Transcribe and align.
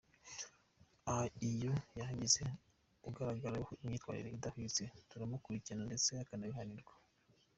Iyo 1.51 1.71
hagize 2.09 2.43
ugaragarwaho 3.07 3.71
n’imyitwarire 3.77 4.29
idahwitse 4.37 4.83
turamukurikirana 5.09 5.83
ndetse 5.89 6.09
akanabihanirwa. 6.23 6.93